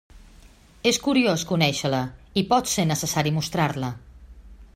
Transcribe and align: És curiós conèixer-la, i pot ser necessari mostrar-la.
És 0.91 0.99
curiós 1.07 1.43
conèixer-la, 1.51 2.01
i 2.43 2.47
pot 2.55 2.73
ser 2.75 2.87
necessari 2.93 3.35
mostrar-la. 3.41 3.93